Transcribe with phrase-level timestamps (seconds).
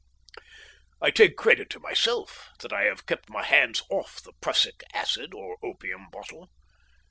[0.99, 5.31] "I take credit to myself that I have kept my hands off the prussic acid
[5.31, 6.49] or opium bottle.